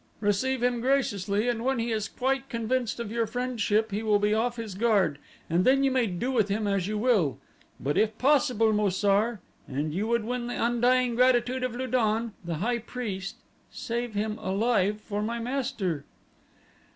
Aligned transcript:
"Receive 0.19 0.63
him 0.63 0.81
graciously 0.81 1.47
and 1.47 1.63
when 1.63 1.77
he 1.77 1.91
is 1.91 2.07
quite 2.07 2.49
convinced 2.49 2.99
of 2.99 3.11
your 3.11 3.27
friendship 3.27 3.91
he 3.91 4.01
will 4.01 4.17
be 4.17 4.33
off 4.33 4.55
his 4.55 4.73
guard, 4.73 5.19
and 5.47 5.63
then 5.63 5.83
you 5.83 5.91
may 5.91 6.07
do 6.07 6.31
with 6.31 6.49
him 6.49 6.65
as 6.65 6.87
you 6.87 6.97
will. 6.97 7.37
But 7.79 7.99
if 7.99 8.17
possible, 8.17 8.73
Mo 8.73 8.89
sar, 8.89 9.41
and 9.67 9.93
you 9.93 10.07
would 10.07 10.25
win 10.25 10.47
the 10.47 10.55
undying 10.55 11.13
gratitude 11.13 11.61
of 11.63 11.75
Lu 11.75 11.85
don, 11.85 12.33
the 12.43 12.55
high 12.55 12.79
priest, 12.79 13.35
save 13.69 14.15
him 14.15 14.39
alive 14.39 14.99
for 14.99 15.21
my 15.21 15.37
master." 15.37 16.03